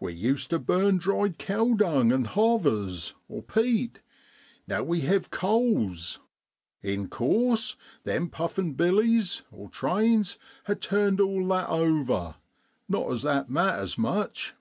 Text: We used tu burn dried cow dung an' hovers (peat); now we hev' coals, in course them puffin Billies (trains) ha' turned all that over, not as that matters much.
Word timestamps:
We 0.00 0.12
used 0.14 0.50
tu 0.50 0.58
burn 0.58 0.98
dried 0.98 1.38
cow 1.38 1.74
dung 1.74 2.10
an' 2.10 2.24
hovers 2.24 3.14
(peat); 3.46 4.00
now 4.66 4.82
we 4.82 5.02
hev' 5.02 5.30
coals, 5.30 6.18
in 6.82 7.06
course 7.08 7.76
them 8.02 8.30
puffin 8.30 8.72
Billies 8.74 9.42
(trains) 9.70 10.40
ha' 10.66 10.72
turned 10.80 11.20
all 11.20 11.46
that 11.46 11.68
over, 11.68 12.34
not 12.88 13.12
as 13.12 13.22
that 13.22 13.48
matters 13.48 13.96
much. 13.96 14.54